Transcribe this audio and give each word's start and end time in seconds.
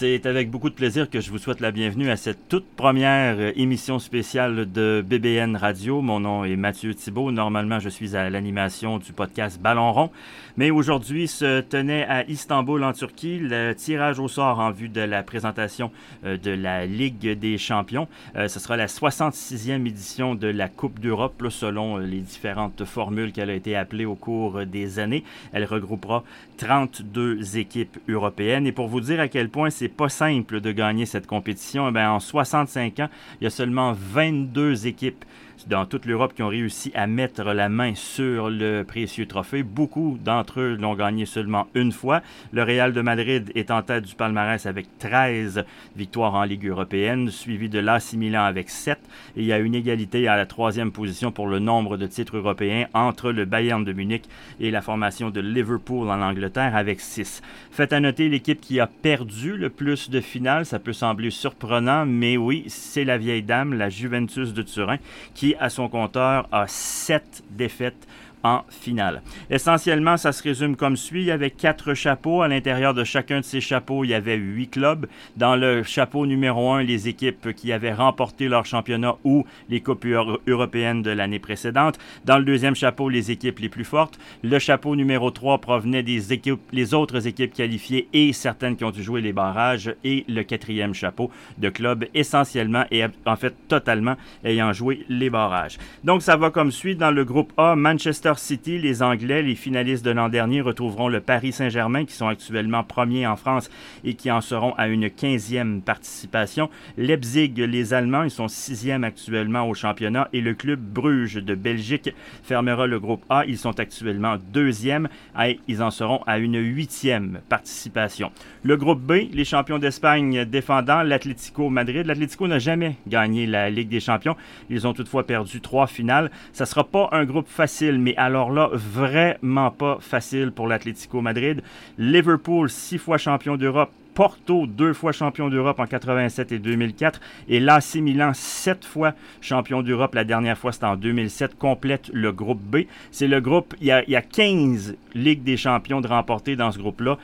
C'est 0.00 0.24
avec 0.24 0.50
beaucoup 0.50 0.70
de 0.70 0.74
plaisir 0.74 1.10
que 1.10 1.20
je 1.20 1.30
vous 1.30 1.36
souhaite 1.36 1.60
la 1.60 1.72
bienvenue 1.72 2.10
à 2.10 2.16
cette 2.16 2.48
toute 2.48 2.64
première 2.64 3.36
euh, 3.38 3.52
émission 3.54 3.98
spéciale 3.98 4.72
de 4.72 5.04
BBN 5.06 5.56
Radio. 5.56 6.00
Mon 6.00 6.20
nom 6.20 6.42
est 6.42 6.56
Mathieu 6.56 6.94
Thibault. 6.94 7.32
Normalement, 7.32 7.80
je 7.80 7.90
suis 7.90 8.16
à 8.16 8.30
l'animation 8.30 8.96
du 8.96 9.12
podcast 9.12 9.60
Ballon 9.60 9.92
rond. 9.92 10.10
Mais 10.56 10.70
aujourd'hui 10.70 11.28
se 11.28 11.60
tenait 11.60 12.06
à 12.06 12.26
Istanbul, 12.30 12.82
en 12.82 12.94
Turquie, 12.94 13.40
le 13.40 13.74
tirage 13.74 14.18
au 14.18 14.28
sort 14.28 14.58
en 14.60 14.70
vue 14.70 14.88
de 14.88 15.02
la 15.02 15.22
présentation 15.22 15.92
euh, 16.24 16.38
de 16.38 16.50
la 16.50 16.86
Ligue 16.86 17.38
des 17.38 17.58
champions. 17.58 18.08
Euh, 18.36 18.48
ce 18.48 18.58
sera 18.58 18.78
la 18.78 18.86
66e 18.86 19.86
édition 19.86 20.34
de 20.34 20.48
la 20.48 20.68
Coupe 20.68 20.98
d'Europe, 20.98 21.44
selon 21.50 21.98
les 21.98 22.20
différentes 22.20 22.86
formules 22.86 23.32
qu'elle 23.32 23.50
a 23.50 23.54
été 23.54 23.76
appelée 23.76 24.06
au 24.06 24.14
cours 24.14 24.64
des 24.64 24.98
années. 24.98 25.24
Elle 25.52 25.66
regroupera 25.66 26.24
32 26.56 27.58
équipes 27.58 27.98
européennes. 28.08 28.66
Et 28.66 28.72
pour 28.72 28.88
vous 28.88 29.02
dire 29.02 29.20
à 29.20 29.28
quel 29.28 29.50
point 29.50 29.68
c'est 29.68 29.89
pas 29.90 30.08
simple 30.08 30.60
de 30.60 30.72
gagner 30.72 31.06
cette 31.06 31.26
compétition, 31.26 31.92
eh 31.94 31.98
en 32.00 32.20
65 32.20 33.00
ans, 33.00 33.08
il 33.40 33.44
y 33.44 33.46
a 33.46 33.50
seulement 33.50 33.92
22 33.92 34.86
équipes 34.86 35.24
dans 35.66 35.86
toute 35.86 36.06
l'Europe 36.06 36.32
qui 36.34 36.42
ont 36.42 36.48
réussi 36.48 36.90
à 36.94 37.06
mettre 37.06 37.42
la 37.44 37.68
main 37.68 37.94
sur 37.94 38.50
le 38.50 38.82
précieux 38.82 39.26
trophée. 39.26 39.62
Beaucoup 39.62 40.18
d'entre 40.22 40.60
eux 40.60 40.76
l'ont 40.80 40.94
gagné 40.94 41.26
seulement 41.26 41.66
une 41.74 41.92
fois. 41.92 42.22
Le 42.52 42.62
Real 42.62 42.92
de 42.92 43.00
Madrid 43.00 43.50
est 43.54 43.70
en 43.70 43.82
tête 43.82 44.04
du 44.04 44.14
palmarès 44.14 44.64
avec 44.66 44.86
13 44.98 45.64
victoires 45.96 46.34
en 46.34 46.44
Ligue 46.44 46.66
européenne, 46.66 47.30
suivi 47.30 47.68
de 47.68 47.78
l'AC 47.78 48.14
Milan 48.14 48.44
avec 48.44 48.70
7. 48.70 48.98
Et 49.36 49.40
il 49.40 49.46
y 49.46 49.52
a 49.52 49.58
une 49.58 49.74
égalité 49.74 50.28
à 50.28 50.36
la 50.36 50.46
troisième 50.46 50.92
position 50.92 51.32
pour 51.32 51.46
le 51.46 51.58
nombre 51.58 51.96
de 51.96 52.06
titres 52.06 52.36
européens 52.36 52.86
entre 52.94 53.32
le 53.32 53.44
Bayern 53.44 53.84
de 53.84 53.92
Munich 53.92 54.24
et 54.60 54.70
la 54.70 54.82
formation 54.82 55.30
de 55.30 55.40
Liverpool 55.40 56.08
en 56.08 56.22
Angleterre 56.22 56.76
avec 56.76 57.00
6. 57.00 57.42
Faites 57.70 57.92
à 57.92 58.00
noter 58.00 58.28
l'équipe 58.28 58.60
qui 58.60 58.80
a 58.80 58.86
perdu 58.86 59.56
le 59.56 59.70
plus 59.80 60.10
de 60.10 60.20
finales. 60.20 60.66
Ça 60.66 60.78
peut 60.78 60.92
sembler 60.92 61.30
surprenant, 61.30 62.04
mais 62.04 62.36
oui, 62.36 62.64
c'est 62.68 63.04
la 63.04 63.16
vieille 63.16 63.42
dame, 63.42 63.72
la 63.72 63.88
Juventus 63.88 64.52
de 64.52 64.60
Turin, 64.60 64.98
qui 65.34 65.54
à 65.58 65.70
son 65.70 65.88
compteur 65.88 66.46
a 66.52 66.66
sept 66.66 67.42
défaites 67.48 68.06
en 68.42 68.62
finale. 68.68 69.22
Essentiellement, 69.50 70.16
ça 70.16 70.32
se 70.32 70.42
résume 70.42 70.76
comme 70.76 70.96
suit. 70.96 71.22
Il 71.22 71.26
y 71.26 71.30
avait 71.30 71.50
quatre 71.50 71.94
chapeaux. 71.94 72.42
À 72.42 72.48
l'intérieur 72.48 72.94
de 72.94 73.04
chacun 73.04 73.40
de 73.40 73.44
ces 73.44 73.60
chapeaux, 73.60 74.04
il 74.04 74.10
y 74.10 74.14
avait 74.14 74.36
huit 74.36 74.68
clubs. 74.68 75.06
Dans 75.36 75.56
le 75.56 75.82
chapeau 75.82 76.26
numéro 76.26 76.72
un, 76.72 76.82
les 76.82 77.08
équipes 77.08 77.52
qui 77.54 77.72
avaient 77.72 77.92
remporté 77.92 78.48
leur 78.48 78.64
championnat 78.64 79.16
ou 79.24 79.44
les 79.68 79.80
Coupes 79.80 80.06
européennes 80.46 81.02
de 81.02 81.10
l'année 81.10 81.38
précédente. 81.38 81.98
Dans 82.24 82.38
le 82.38 82.44
deuxième 82.44 82.74
chapeau, 82.74 83.08
les 83.08 83.30
équipes 83.30 83.58
les 83.58 83.68
plus 83.68 83.84
fortes. 83.84 84.18
Le 84.42 84.58
chapeau 84.58 84.96
numéro 84.96 85.30
3 85.30 85.58
provenait 85.58 86.02
des 86.02 86.32
équipes, 86.32 86.60
les 86.72 86.94
autres 86.94 87.26
équipes 87.26 87.52
qualifiées 87.52 88.08
et 88.12 88.32
certaines 88.32 88.76
qui 88.76 88.84
ont 88.84 88.90
dû 88.90 89.02
jouer 89.02 89.20
les 89.20 89.32
barrages. 89.32 89.94
Et 90.04 90.24
le 90.28 90.42
quatrième 90.42 90.94
chapeau 90.94 91.30
de 91.58 91.68
clubs 91.68 92.06
essentiellement 92.14 92.84
et 92.90 93.04
en 93.26 93.36
fait 93.36 93.54
totalement 93.68 94.16
ayant 94.44 94.72
joué 94.72 95.04
les 95.08 95.30
barrages. 95.30 95.78
Donc 96.04 96.22
ça 96.22 96.36
va 96.36 96.50
comme 96.50 96.70
suit. 96.70 96.96
Dans 96.96 97.10
le 97.10 97.24
groupe 97.24 97.52
A, 97.56 97.76
Manchester 97.76 98.29
City, 98.38 98.78
les 98.78 99.02
Anglais, 99.02 99.42
les 99.42 99.54
finalistes 99.54 100.04
de 100.04 100.10
l'an 100.10 100.28
dernier, 100.28 100.60
retrouveront 100.60 101.08
le 101.08 101.20
Paris 101.20 101.52
Saint-Germain, 101.52 102.04
qui 102.04 102.14
sont 102.14 102.28
actuellement 102.28 102.84
premiers 102.84 103.26
en 103.26 103.36
France 103.36 103.70
et 104.04 104.14
qui 104.14 104.30
en 104.30 104.40
seront 104.40 104.72
à 104.74 104.88
une 104.88 105.06
15e 105.06 105.80
participation. 105.80 106.70
Leipzig, 106.96 107.54
les 107.56 107.94
Allemands, 107.94 108.24
ils 108.24 108.30
sont 108.30 108.48
sixième 108.48 109.04
actuellement 109.04 109.68
au 109.68 109.74
championnat. 109.74 110.28
Et 110.32 110.40
le 110.40 110.54
club 110.54 110.80
Bruges 110.80 111.34
de 111.34 111.54
Belgique 111.54 112.14
fermera 112.42 112.86
le 112.86 113.00
groupe 113.00 113.24
A. 113.28 113.44
Ils 113.46 113.58
sont 113.58 113.78
actuellement 113.80 114.36
deuxième 114.52 115.08
et 115.40 115.58
ils 115.68 115.82
en 115.82 115.90
seront 115.90 116.22
à 116.26 116.38
une 116.38 116.58
huitième 116.58 117.40
participation. 117.48 118.30
Le 118.62 118.76
groupe 118.76 119.00
B, 119.00 119.32
les 119.32 119.44
champions 119.44 119.78
d'Espagne 119.78 120.44
défendant 120.44 121.02
l'Atlético 121.02 121.70
Madrid. 121.70 122.06
L'Atlético 122.06 122.46
n'a 122.48 122.58
jamais 122.58 122.96
gagné 123.06 123.46
la 123.46 123.70
Ligue 123.70 123.88
des 123.88 124.00
champions. 124.00 124.36
Ils 124.68 124.86
ont 124.86 124.92
toutefois 124.92 125.26
perdu 125.26 125.60
trois 125.60 125.86
finales. 125.86 126.30
Ça 126.52 126.66
sera 126.66 126.84
pas 126.84 127.08
un 127.12 127.24
groupe 127.24 127.48
facile, 127.48 127.98
mais 127.98 128.14
alors 128.20 128.50
là, 128.52 128.68
vraiment 128.72 129.70
pas 129.70 129.96
facile 130.00 130.52
pour 130.52 130.68
l'Atlético 130.68 131.22
Madrid. 131.22 131.62
Liverpool, 131.96 132.68
six 132.68 132.98
fois 132.98 133.16
champion 133.16 133.56
d'Europe, 133.56 133.90
Porto, 134.14 134.66
deux 134.66 134.92
fois 134.92 135.12
champion 135.12 135.48
d'Europe 135.48 135.80
en 135.80 135.86
87 135.86 136.52
et 136.52 136.58
2004. 136.58 137.18
Et 137.48 137.60
l'AC 137.60 137.94
Milan, 137.94 138.32
sept 138.34 138.84
fois 138.84 139.14
champion 139.40 139.82
d'Europe. 139.82 140.14
La 140.14 140.24
dernière 140.24 140.58
fois, 140.58 140.72
c'était 140.72 140.84
en 140.84 140.96
2007. 140.96 141.56
Complète 141.58 142.10
le 142.12 142.30
groupe 142.30 142.60
B. 142.60 142.80
C'est 143.10 143.28
le 143.28 143.40
groupe, 143.40 143.74
il 143.80 143.86
y, 143.86 143.90
a, 143.90 144.02
il 144.04 144.10
y 144.10 144.16
a 144.16 144.22
15 144.22 144.96
Ligues 145.14 145.42
des 145.42 145.56
champions 145.56 146.02
de 146.02 146.08
remporter 146.08 146.56
dans 146.56 146.72
ce 146.72 146.78
groupe-là 146.78 147.16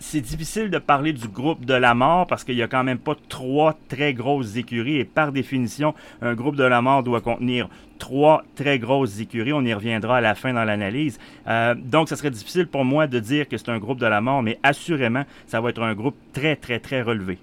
c'est 0.00 0.20
difficile 0.20 0.70
de 0.70 0.78
parler 0.78 1.12
du 1.12 1.28
groupe 1.28 1.64
de 1.64 1.74
la 1.74 1.94
mort 1.94 2.26
parce 2.26 2.44
qu'il 2.44 2.54
n'y 2.54 2.62
a 2.62 2.68
quand 2.68 2.84
même 2.84 2.98
pas 2.98 3.16
trois 3.28 3.76
très 3.88 4.14
grosses 4.14 4.56
écuries 4.56 4.98
et 4.98 5.04
par 5.04 5.32
définition, 5.32 5.94
un 6.22 6.34
groupe 6.34 6.56
de 6.56 6.64
la 6.64 6.80
mort 6.80 7.02
doit 7.02 7.20
contenir 7.20 7.68
trois 7.98 8.44
très 8.54 8.78
grosses 8.78 9.20
écuries. 9.20 9.52
On 9.52 9.62
y 9.62 9.74
reviendra 9.74 10.18
à 10.18 10.20
la 10.20 10.34
fin 10.34 10.52
dans 10.52 10.64
l'analyse. 10.64 11.18
Euh, 11.46 11.74
donc, 11.74 12.08
ça 12.08 12.16
serait 12.16 12.30
difficile 12.30 12.66
pour 12.66 12.84
moi 12.84 13.06
de 13.06 13.18
dire 13.18 13.48
que 13.48 13.56
c'est 13.56 13.70
un 13.70 13.78
groupe 13.78 13.98
de 13.98 14.06
la 14.06 14.20
mort, 14.20 14.42
mais 14.42 14.58
assurément, 14.62 15.24
ça 15.46 15.60
va 15.60 15.70
être 15.70 15.82
un 15.82 15.94
groupe 15.94 16.16
très, 16.32 16.56
très, 16.56 16.78
très 16.78 17.02
relevé. 17.02 17.38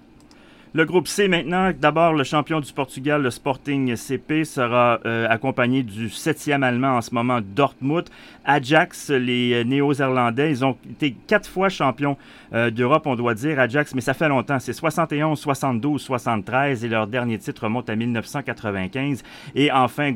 Le 0.76 0.84
groupe 0.84 1.08
C 1.08 1.30
maintenant, 1.30 1.72
d'abord 1.72 2.12
le 2.12 2.26
champion 2.26 2.60
du 2.60 2.74
Portugal, 2.74 3.22
le 3.22 3.32
Sporting 3.32 3.96
CP, 3.96 4.44
sera 4.44 5.00
euh, 5.06 5.26
accompagné 5.30 5.84
du 5.84 6.10
septième 6.10 6.64
allemand 6.64 6.98
en 6.98 7.02
ce 7.02 7.16
moment, 7.16 7.40
Dortmund. 7.42 8.10
Ajax, 8.44 9.10
les 9.10 9.54
euh, 9.54 9.64
néo-zélandais, 9.64 10.52
ils 10.52 10.66
ont 10.66 10.76
été 10.92 11.16
quatre 11.28 11.50
fois 11.50 11.70
champions 11.70 12.18
euh, 12.54 12.72
d'Europe, 12.72 13.08
on 13.08 13.16
doit 13.16 13.36
dire, 13.36 13.58
Ajax, 13.58 13.96
mais 13.96 14.02
ça 14.02 14.14
fait 14.14 14.28
longtemps. 14.28 14.60
C'est 14.60 14.74
71, 14.74 15.40
72, 15.40 16.02
73 16.02 16.84
et 16.84 16.90
leur 16.90 17.08
dernier 17.08 17.38
titre 17.38 17.64
remonte 17.64 17.90
à 17.90 17.96
1995. 17.96 19.24
Et 19.56 19.72
enfin, 19.72 20.12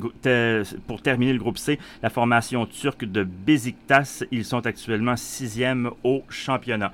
pour 0.88 1.02
terminer 1.02 1.32
le 1.32 1.40
groupe 1.40 1.58
C, 1.58 1.80
la 2.04 2.10
formation 2.10 2.66
turque 2.66 3.06
de 3.06 3.24
Beziktas, 3.24 4.26
ils 4.30 4.44
sont 4.44 4.68
actuellement 4.68 5.16
sixième 5.16 5.90
au 6.04 6.22
championnat. 6.28 6.92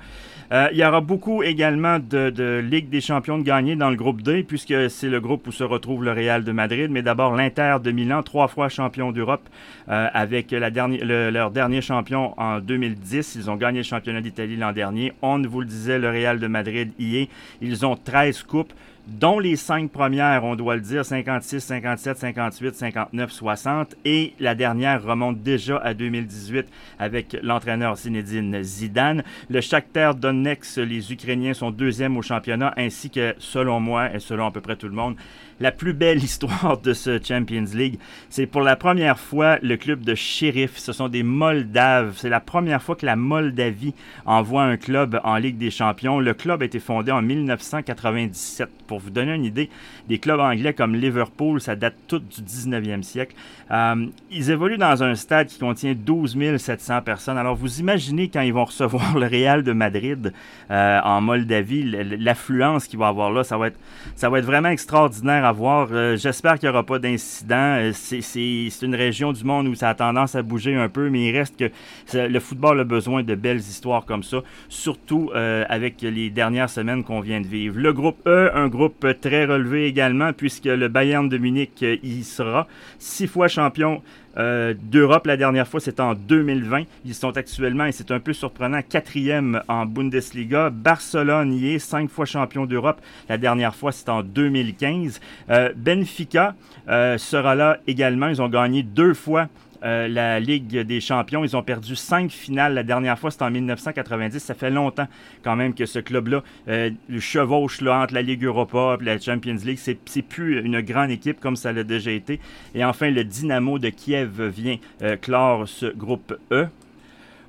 Il 0.52 0.76
y 0.76 0.84
aura 0.84 1.00
beaucoup 1.00 1.42
également 1.42 1.98
de, 1.98 2.30
de, 2.30 2.64
Ligue 2.64 2.88
des 2.88 3.00
champions 3.00 3.36
de 3.36 3.42
gagner 3.56 3.74
dans 3.74 3.88
le 3.88 3.96
groupe 3.96 4.20
D, 4.20 4.42
puisque 4.42 4.90
c'est 4.90 5.08
le 5.08 5.18
groupe 5.18 5.46
où 5.46 5.52
se 5.52 5.64
retrouve 5.64 6.04
le 6.04 6.12
Real 6.12 6.44
de 6.44 6.52
Madrid. 6.52 6.90
Mais 6.90 7.00
d'abord, 7.00 7.34
l'Inter 7.34 7.76
de 7.82 7.90
Milan, 7.90 8.22
trois 8.22 8.48
fois 8.48 8.68
champion 8.68 9.12
d'Europe, 9.12 9.48
euh, 9.88 10.08
avec 10.12 10.50
la 10.50 10.68
leur 10.68 11.50
dernier 11.50 11.80
champion 11.80 12.38
en 12.38 12.60
2010. 12.60 13.34
Ils 13.36 13.50
ont 13.50 13.56
gagné 13.56 13.78
le 13.78 13.84
championnat 13.84 14.20
d'Italie 14.20 14.56
l'an 14.56 14.72
dernier. 14.72 15.14
On 15.22 15.40
vous 15.40 15.60
le 15.60 15.66
disait, 15.66 15.98
le 15.98 16.10
Real 16.10 16.38
de 16.38 16.46
Madrid 16.48 16.92
y 16.98 17.16
est. 17.16 17.28
Ils 17.62 17.86
ont 17.86 17.96
13 17.96 18.42
coupes 18.42 18.74
dont 19.06 19.38
les 19.38 19.56
cinq 19.56 19.90
premières, 19.90 20.44
on 20.44 20.56
doit 20.56 20.74
le 20.74 20.80
dire, 20.80 21.04
56, 21.04 21.60
57, 21.60 22.18
58, 22.18 22.74
59, 22.74 23.30
60. 23.30 23.94
Et 24.04 24.32
la 24.40 24.54
dernière 24.54 25.02
remonte 25.02 25.42
déjà 25.42 25.78
à 25.78 25.94
2018 25.94 26.66
avec 26.98 27.36
l'entraîneur 27.42 27.96
Zinedine 27.96 28.62
Zidane. 28.62 29.22
Le 29.48 29.60
Shakhtar 29.60 30.14
Donetsk, 30.14 30.76
les 30.76 31.12
Ukrainiens 31.12 31.54
sont 31.54 31.70
deuxièmes 31.70 32.16
au 32.16 32.22
championnat, 32.22 32.74
ainsi 32.76 33.10
que, 33.10 33.34
selon 33.38 33.80
moi 33.80 34.12
et 34.14 34.18
selon 34.18 34.46
à 34.46 34.50
peu 34.50 34.60
près 34.60 34.76
tout 34.76 34.88
le 34.88 34.94
monde, 34.94 35.16
la 35.60 35.72
plus 35.72 35.92
belle 35.92 36.18
histoire 36.24 36.78
de 36.82 36.92
ce 36.92 37.20
Champions 37.22 37.64
League. 37.74 37.98
C'est 38.30 38.46
pour 38.46 38.62
la 38.62 38.76
première 38.76 39.18
fois 39.18 39.58
le 39.62 39.76
club 39.76 40.02
de 40.02 40.14
shérif. 40.14 40.76
Ce 40.76 40.92
sont 40.92 41.08
des 41.08 41.22
Moldaves. 41.22 42.14
C'est 42.16 42.28
la 42.28 42.40
première 42.40 42.82
fois 42.82 42.96
que 42.96 43.06
la 43.06 43.16
Moldavie 43.16 43.94
envoie 44.24 44.64
un 44.64 44.76
club 44.76 45.20
en 45.24 45.36
Ligue 45.36 45.58
des 45.58 45.70
Champions. 45.70 46.20
Le 46.20 46.34
club 46.34 46.62
a 46.62 46.64
été 46.64 46.78
fondé 46.78 47.12
en 47.12 47.22
1997. 47.22 48.68
Pour 48.86 49.00
vous 49.00 49.10
donner 49.10 49.34
une 49.34 49.44
idée, 49.44 49.68
des 50.08 50.18
clubs 50.18 50.38
anglais 50.38 50.72
comme 50.72 50.94
Liverpool, 50.94 51.60
ça 51.60 51.74
date 51.74 51.96
tout 52.06 52.20
du 52.20 52.40
19e 52.40 53.02
siècle. 53.02 53.34
Euh, 53.72 54.06
ils 54.30 54.50
évoluent 54.50 54.78
dans 54.78 55.02
un 55.02 55.16
stade 55.16 55.48
qui 55.48 55.58
contient 55.58 55.94
12 55.94 56.36
700 56.56 57.02
personnes. 57.02 57.36
Alors 57.36 57.56
vous 57.56 57.80
imaginez 57.80 58.28
quand 58.28 58.42
ils 58.42 58.52
vont 58.52 58.64
recevoir 58.66 59.18
le 59.18 59.26
Real 59.26 59.64
de 59.64 59.72
Madrid 59.72 60.32
euh, 60.70 61.00
en 61.02 61.20
Moldavie, 61.20 61.82
l'affluence 62.18 62.86
qu'il 62.86 62.98
va 62.98 63.08
avoir 63.08 63.32
là, 63.32 63.42
ça 63.42 63.58
va 63.58 63.68
être, 63.68 63.78
ça 64.14 64.28
va 64.28 64.38
être 64.38 64.44
vraiment 64.44 64.68
extraordinaire 64.68 65.45
Euh, 65.48 66.16
j'espère 66.16 66.58
qu'il 66.58 66.68
n'y 66.68 66.74
aura 66.74 66.84
pas 66.84 66.98
d'incident. 66.98 67.78
Euh, 67.78 67.92
c'est 67.92 68.82
une 68.82 68.94
région 68.94 69.32
du 69.32 69.44
monde 69.44 69.68
où 69.68 69.74
ça 69.74 69.90
a 69.90 69.94
tendance 69.94 70.34
à 70.34 70.42
bouger 70.42 70.74
un 70.74 70.88
peu, 70.88 71.08
mais 71.08 71.26
il 71.26 71.36
reste 71.36 71.56
que 71.56 71.70
le 72.16 72.40
football 72.40 72.80
a 72.80 72.84
besoin 72.84 73.22
de 73.22 73.34
belles 73.34 73.58
histoires 73.58 74.04
comme 74.04 74.22
ça, 74.22 74.38
surtout 74.68 75.30
euh, 75.34 75.64
avec 75.68 76.02
les 76.02 76.30
dernières 76.30 76.70
semaines 76.70 77.04
qu'on 77.04 77.20
vient 77.20 77.40
de 77.40 77.46
vivre. 77.46 77.78
Le 77.78 77.92
groupe 77.92 78.26
E, 78.26 78.50
un 78.54 78.68
groupe 78.68 79.06
très 79.20 79.44
relevé 79.44 79.86
également, 79.86 80.32
puisque 80.32 80.64
le 80.64 80.88
Bayern 80.88 81.28
de 81.28 81.38
Munich 81.38 81.82
y 81.82 82.24
sera. 82.24 82.66
Six 82.98 83.26
fois 83.26 83.48
champion 83.48 84.02
euh, 84.36 84.74
D'Europe, 84.78 85.26
la 85.26 85.36
dernière 85.36 85.66
fois, 85.66 85.80
c'était 85.80 86.00
en 86.02 86.14
2020. 86.14 86.84
Ils 87.04 87.14
sont 87.14 87.36
actuellement, 87.36 87.86
et 87.86 87.92
c'est 87.92 88.10
un 88.10 88.20
peu 88.20 88.32
surprenant, 88.32 88.80
quatrième 88.82 89.62
en 89.68 89.86
Bundesliga. 89.86 90.70
Barcelone 90.70 91.52
y 91.52 91.74
est, 91.74 91.78
cinq 91.78 92.10
fois 92.10 92.24
champion 92.24 92.66
d'Europe. 92.66 93.00
La 93.28 93.38
dernière 93.38 93.74
fois, 93.74 93.92
c'était 93.92 94.10
en 94.10 94.22
2015. 94.22 95.20
Euh, 95.50 95.72
Benfica 95.76 96.54
euh, 96.88 97.18
sera 97.18 97.54
là 97.54 97.78
également. 97.86 98.28
Ils 98.28 98.42
ont 98.42 98.48
gagné 98.48 98.82
deux 98.82 99.14
fois 99.14 99.48
euh, 99.84 100.08
la 100.08 100.40
Ligue 100.40 100.80
des 100.80 101.00
champions. 101.00 101.44
Ils 101.44 101.56
ont 101.56 101.62
perdu 101.62 101.96
cinq 101.96 102.30
finales. 102.30 102.74
La 102.74 102.82
dernière 102.82 103.18
fois, 103.18 103.30
c'était 103.30 103.44
en 103.44 103.50
1990. 103.50 104.38
Ça 104.38 104.54
fait 104.54 104.70
longtemps 104.70 105.08
quand 105.42 105.56
même 105.56 105.74
que 105.74 105.86
ce 105.86 105.98
club-là 105.98 106.42
euh, 106.68 106.90
chevauche 107.18 107.82
entre 107.82 108.14
la 108.14 108.22
Ligue 108.22 108.44
Europa 108.44 108.96
et 109.00 109.04
la 109.04 109.18
Champions 109.18 109.58
League. 109.64 109.78
C'est 109.78 110.22
plus 110.22 110.60
une 110.60 110.80
grande 110.80 111.10
équipe 111.10 111.40
comme 111.40 111.56
ça 111.56 111.72
l'a 111.72 111.84
déjà 111.84 112.10
été. 112.10 112.40
Et 112.74 112.84
enfin, 112.84 113.10
le 113.10 113.24
Dynamo 113.24 113.78
de 113.78 113.88
Kiev 113.88 114.42
vient 114.48 114.76
euh, 115.02 115.16
clore 115.16 115.68
ce 115.68 115.86
groupe 115.86 116.34
E. 116.52 116.66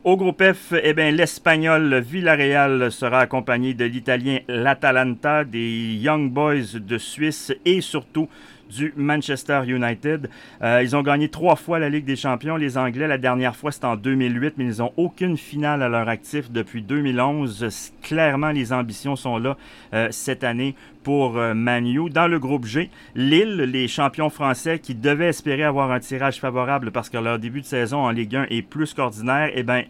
Au 0.04 0.16
groupe 0.16 0.42
F, 0.42 0.74
eh 0.82 0.94
bien, 0.94 1.12
l'Espagnol 1.12 2.00
Villarreal 2.00 2.92
sera 2.94 3.20
accompagné 3.20 3.74
de 3.74 3.84
l'Italien 3.84 4.40
l'Atalanta, 4.48 5.44
des 5.44 5.96
Young 5.96 6.32
Boys 6.32 6.80
de 6.80 6.98
Suisse 6.98 7.52
et 7.66 7.82
surtout 7.82 8.30
du 8.70 8.94
Manchester 8.96 9.62
United. 9.68 10.30
Euh, 10.62 10.82
ils 10.84 10.96
ont 10.96 11.02
gagné 11.02 11.30
trois 11.30 11.56
fois 11.56 11.80
la 11.80 11.90
Ligue 11.90 12.06
des 12.06 12.16
Champions, 12.16 12.56
les 12.56 12.78
Anglais. 12.78 13.08
La 13.08 13.18
dernière 13.18 13.56
fois, 13.56 13.72
c'était 13.72 13.86
en 13.86 13.96
2008, 13.96 14.56
mais 14.58 14.66
ils 14.66 14.80
n'ont 14.80 14.94
aucune 14.98 15.38
finale 15.38 15.84
à 15.84 15.90
leur 15.90 16.08
actif 16.10 16.52
depuis 16.52 16.82
2011. 16.82 17.92
Clairement, 18.02 18.52
les 18.52 18.74
ambitions 18.74 19.16
sont 19.16 19.38
là 19.38 19.58
euh, 19.94 20.08
cette 20.12 20.44
année 20.44 20.76
pour 21.04 21.38
euh, 21.38 21.54
Manu. 21.54 22.10
Dans 22.10 22.28
le 22.28 22.40
groupe 22.40 22.66
G, 22.66 22.90
Lille, 23.16 23.56
les 23.56 23.88
champions 23.88 24.30
français 24.30 24.80
qui 24.80 24.96
devaient 24.96 25.30
espérer 25.30 25.64
avoir 25.64 25.92
un 25.92 26.00
tirage 26.00 26.40
favorable 26.40 26.92
parce 26.92 27.10
que 27.10 27.18
leur 27.18 27.40
début 27.40 27.62
de 27.62 27.66
saison 27.66 28.00
en 28.00 28.12
Ligue 28.12 28.36
1 28.36 28.48
est 28.50 28.62
plus 28.62 28.94
qu'ordinaire, 28.94 29.52
eh 29.54 29.64
bien, 29.64 29.84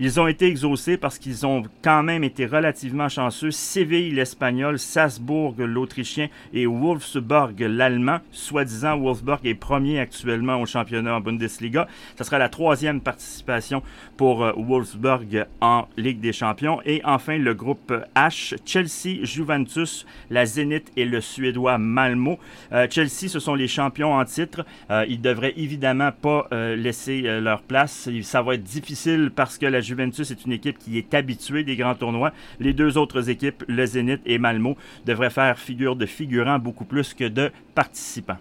ils 0.00 0.20
ont 0.20 0.28
été 0.28 0.46
exaucés 0.46 0.96
parce 0.96 1.18
qu'ils 1.18 1.44
ont 1.44 1.64
quand 1.82 2.04
même 2.04 2.22
été 2.22 2.46
relativement 2.46 3.08
chanceux. 3.08 3.50
Séville, 3.50 4.12
l'Espagnol, 4.12 4.78
Salzbourg, 4.78 5.56
l'Autrichien 5.58 6.28
et 6.52 6.66
Wolfsburg, 6.66 7.58
l'Allemand. 7.58 8.20
Soi-disant, 8.30 8.96
Wolfsburg 8.96 9.40
est 9.42 9.54
premier 9.54 9.98
actuellement 9.98 10.60
au 10.60 10.66
championnat 10.66 11.16
en 11.16 11.20
Bundesliga. 11.20 11.88
Ce 12.16 12.22
sera 12.22 12.38
la 12.38 12.48
troisième 12.48 13.00
participation 13.00 13.82
pour 14.16 14.44
euh, 14.44 14.52
Wolfsburg 14.56 15.46
en 15.60 15.88
Ligue 15.96 16.20
des 16.20 16.32
Champions. 16.32 16.80
Et 16.84 17.00
enfin, 17.04 17.36
le 17.36 17.54
groupe 17.54 17.92
H, 18.14 18.56
Chelsea, 18.64 19.24
Juventus, 19.24 20.06
la 20.30 20.46
Zénith 20.46 20.92
et 20.96 21.06
le 21.06 21.20
Suédois 21.20 21.78
Malmo. 21.78 22.38
Euh, 22.72 22.86
Chelsea, 22.88 23.28
ce 23.28 23.40
sont 23.40 23.56
les 23.56 23.68
champions 23.68 24.14
en 24.14 24.24
titre. 24.24 24.64
Euh, 24.92 25.04
ils 25.08 25.20
devraient 25.20 25.54
évidemment 25.56 26.12
pas 26.12 26.46
laisser 26.50 27.22
leur 27.40 27.62
place. 27.62 28.08
Ça 28.22 28.42
va 28.42 28.54
être 28.54 28.62
difficile 28.62 29.30
parce 29.34 29.58
que 29.58 29.66
la 29.66 29.80
Juventus 29.88 30.30
est 30.30 30.44
une 30.44 30.52
équipe 30.52 30.78
qui 30.78 30.98
est 30.98 31.14
habituée 31.14 31.64
des 31.64 31.74
grands 31.74 31.94
tournois. 31.94 32.32
Les 32.60 32.74
deux 32.74 32.98
autres 32.98 33.30
équipes, 33.30 33.64
le 33.68 33.86
Zénith 33.86 34.20
et 34.26 34.38
Malmo, 34.38 34.76
devraient 35.06 35.30
faire 35.30 35.58
figure 35.58 35.96
de 35.96 36.04
figurants 36.04 36.58
beaucoup 36.58 36.84
plus 36.84 37.14
que 37.14 37.24
de 37.24 37.50
participants. 37.74 38.36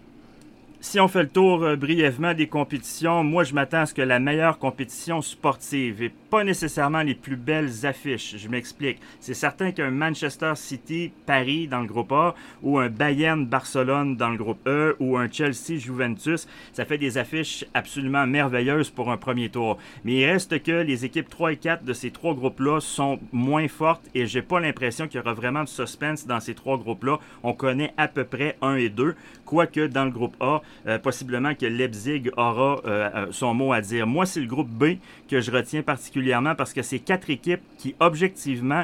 Si 0.89 1.01
on 1.01 1.09
fait 1.09 1.23
le 1.23 1.27
tour 1.27 1.63
euh, 1.63 1.75
brièvement 1.75 2.33
des 2.33 2.47
compétitions, 2.47 3.21
moi 3.21 3.43
je 3.43 3.53
m'attends 3.53 3.81
à 3.81 3.85
ce 3.87 3.93
que 3.93 4.01
la 4.01 4.19
meilleure 4.19 4.57
compétition 4.57 5.21
sportive 5.21 6.01
et 6.01 6.13
pas 6.29 6.45
nécessairement 6.45 7.01
les 7.01 7.13
plus 7.13 7.35
belles 7.35 7.85
affiches. 7.85 8.37
Je 8.37 8.47
m'explique. 8.47 8.99
C'est 9.19 9.33
certain 9.33 9.73
qu'un 9.73 9.91
Manchester 9.91 10.53
City 10.55 11.11
Paris 11.25 11.67
dans 11.67 11.81
le 11.81 11.87
groupe 11.87 12.13
A 12.13 12.35
ou 12.63 12.79
un 12.79 12.87
Bayern 12.87 13.45
Barcelone 13.45 14.15
dans 14.15 14.29
le 14.29 14.37
groupe 14.37 14.65
E 14.65 14.95
ou 15.01 15.17
un 15.17 15.29
Chelsea 15.29 15.77
Juventus, 15.77 16.47
ça 16.71 16.85
fait 16.85 16.97
des 16.97 17.17
affiches 17.17 17.65
absolument 17.73 18.25
merveilleuses 18.25 18.89
pour 18.89 19.11
un 19.11 19.17
premier 19.17 19.49
tour. 19.49 19.77
Mais 20.05 20.13
il 20.13 20.25
reste 20.25 20.63
que 20.63 20.71
les 20.71 21.03
équipes 21.03 21.27
3 21.27 21.51
et 21.51 21.57
4 21.57 21.83
de 21.83 21.91
ces 21.91 22.11
trois 22.11 22.33
groupes-là 22.33 22.79
sont 22.79 23.19
moins 23.33 23.67
fortes 23.67 24.05
et 24.15 24.25
j'ai 24.25 24.41
pas 24.41 24.61
l'impression 24.61 25.09
qu'il 25.09 25.17
y 25.17 25.21
aura 25.21 25.33
vraiment 25.33 25.65
de 25.65 25.69
suspense 25.69 26.25
dans 26.25 26.39
ces 26.39 26.53
trois 26.53 26.77
groupes-là. 26.77 27.19
On 27.43 27.51
connaît 27.51 27.93
à 27.97 28.07
peu 28.07 28.23
près 28.23 28.55
1 28.61 28.75
et 28.75 28.87
2, 28.87 29.15
quoique 29.45 29.87
dans 29.87 30.05
le 30.05 30.11
groupe 30.11 30.37
A, 30.39 30.61
euh, 30.87 30.99
possiblement 30.99 31.53
que 31.55 31.65
Leipzig 31.65 32.29
aura 32.37 32.81
euh, 32.85 33.09
euh, 33.15 33.27
son 33.31 33.53
mot 33.53 33.73
à 33.73 33.81
dire. 33.81 34.07
Moi, 34.07 34.25
c'est 34.25 34.39
le 34.39 34.47
groupe 34.47 34.69
B 34.69 34.97
que 35.29 35.41
je 35.41 35.51
retiens 35.51 35.81
particulièrement 35.81 36.55
parce 36.55 36.73
que 36.73 36.81
c'est 36.81 36.99
quatre 36.99 37.29
équipes 37.29 37.61
qui, 37.77 37.95
objectivement, 37.99 38.83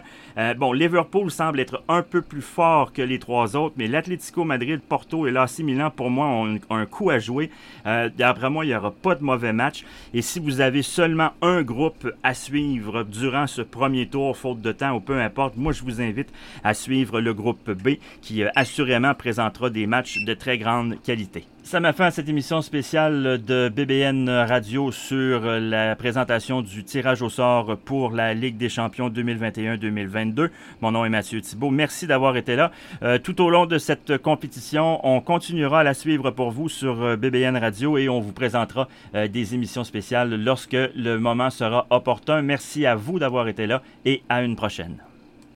bon, 0.58 0.74
Liverpool 0.74 1.32
semble 1.32 1.60
être 1.60 1.84
un 1.88 2.02
peu 2.02 2.22
plus 2.22 2.42
fort 2.42 2.92
que 2.92 3.02
les 3.02 3.20
trois 3.20 3.56
autres, 3.56 3.76
mais 3.78 3.88
l'Atlético 3.88 4.44
Madrid, 4.44 4.82
Porto 4.82 5.26
et 5.26 5.32
l'AC 5.32 5.60
Milan, 5.60 5.90
pour 5.90 6.10
moi, 6.10 6.28
ont 6.28 6.60
un, 6.70 6.86
coup 6.86 7.10
à 7.10 7.20
jouer. 7.20 7.50
D'après 7.86 8.50
moi, 8.50 8.66
il 8.66 8.70
n'y 8.70 8.76
aura 8.76 8.92
pas 8.92 9.16
de 9.16 9.24
mauvais 9.24 9.54
match. 9.54 9.86
Et 10.14 10.22
si 10.22 10.40
vous 10.40 10.62
avez 10.62 10.82
seulement 10.82 11.32
un 11.42 11.62
groupe 11.64 12.12
à 12.24 12.34
suivre 12.34 13.04
durant 13.04 13.48
ce 13.48 13.62
premier 13.62 14.08
tour, 14.08 14.36
faute 14.36 14.62
de 14.62 14.72
temps 14.72 14.96
ou 14.96 15.00
peu 15.00 15.20
importe, 15.20 15.56
moi, 15.56 15.72
je 15.72 15.84
vous 15.84 16.02
invite 16.02 16.30
à 16.64 16.74
suivre 16.74 17.22
le 17.22 17.34
groupe 17.34 17.72
B 17.72 17.96
qui 18.22 18.44
assurément 18.56 19.14
présentera 19.14 19.70
des 19.70 19.88
matchs 19.88 20.20
de 20.20 20.34
très 20.34 20.58
grande 20.58 21.02
qualité. 21.02 21.48
Ça 21.64 21.80
m'a 21.80 21.94
fait 21.94 22.04
à 22.04 22.12
cette 22.12 22.28
émission 22.28 22.62
spéciale 22.62 23.42
de 23.42 23.72
BBN 23.74 24.30
Radio 24.30 24.92
sur 24.92 25.42
la 25.44 25.96
présentation 25.96 26.62
du 26.62 26.84
tirage 26.84 27.22
au 27.22 27.30
sort 27.30 27.78
pour 27.78 28.12
la 28.12 28.34
Ligue 28.34 28.58
des 28.58 28.68
champions 28.68 29.10
2021-2022. 29.10 30.50
Mon 30.82 30.92
nom 30.92 31.06
est 31.06 31.10
Mathieu 31.10 31.40
Thibault. 31.40 31.70
Merci 31.70 32.06
d'avoir 32.06 32.36
été 32.36 32.58
là. 32.58 32.72
Euh, 33.02 33.18
tout 33.18 33.42
au 33.42 33.50
long 33.50 33.66
de 33.66 33.78
cette 33.78 34.18
compétition, 34.18 35.00
on 35.08 35.22
continuera 35.22 35.80
à 35.80 35.84
la 35.84 35.94
suivre 35.94 36.32
pour 36.32 36.52
vous 36.52 36.68
sur 36.68 37.02
euh, 37.02 37.16
BBN 37.16 37.56
Radio 37.56 37.98
et 37.98 38.10
on 38.10 38.20
vous 38.20 38.34
présentera 38.34 38.90
euh, 39.16 39.30
des 39.30 39.56
émissions 39.56 39.86
spéciales 39.86 40.36
lorsque 40.36 40.74
le 40.74 41.16
moment 41.16 41.50
sera 41.50 41.88
opportun. 41.92 42.42
Merci 42.42 42.86
à 42.86 42.96
vous 42.96 43.20
d'avoir 43.20 43.48
été 43.48 43.68
là 43.68 43.82
et 44.04 44.22
à 44.28 44.44
une 44.44 44.58
prochaine. 44.58 44.98